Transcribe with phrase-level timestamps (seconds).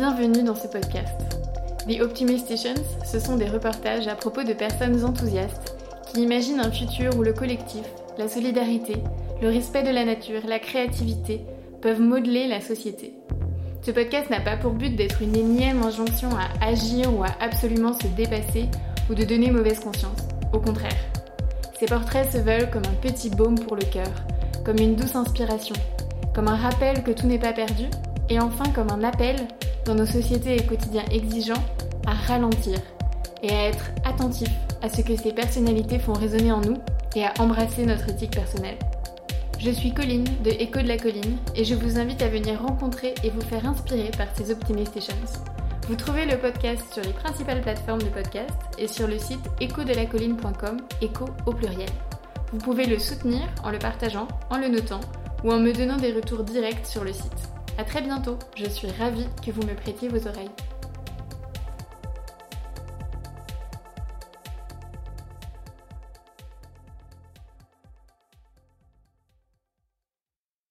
[0.00, 1.20] Bienvenue dans ce podcast.
[1.86, 5.76] The Optimisticians, ce sont des reportages à propos de personnes enthousiastes
[6.06, 7.84] qui imaginent un futur où le collectif,
[8.16, 8.94] la solidarité,
[9.42, 11.42] le respect de la nature, la créativité
[11.82, 13.12] peuvent modeler la société.
[13.82, 17.92] Ce podcast n'a pas pour but d'être une énième injonction à agir ou à absolument
[17.92, 18.70] se dépasser
[19.10, 20.26] ou de donner mauvaise conscience.
[20.54, 20.96] Au contraire.
[21.78, 24.10] Ces portraits se veulent comme un petit baume pour le cœur,
[24.64, 25.76] comme une douce inspiration,
[26.34, 27.84] comme un rappel que tout n'est pas perdu,
[28.30, 29.36] et enfin comme un appel,
[29.84, 31.62] dans nos sociétés et quotidiens exigeants,
[32.06, 32.78] à ralentir
[33.42, 34.50] et à être attentif
[34.82, 36.78] à ce que ces personnalités font résonner en nous
[37.16, 38.78] et à embrasser notre éthique personnelle.
[39.58, 43.14] Je suis Colline de Echo de la Colline et je vous invite à venir rencontrer
[43.22, 45.14] et vous faire inspirer par ces Optimistations.
[45.86, 50.78] Vous trouvez le podcast sur les principales plateformes de podcast et sur le site échodelacolline.com,
[51.02, 51.90] écho au pluriel.
[52.52, 55.00] Vous pouvez le soutenir en le partageant, en le notant
[55.44, 57.50] ou en me donnant des retours directs sur le site.
[57.80, 60.50] A très bientôt, je suis ravie que vous me prêtiez vos oreilles.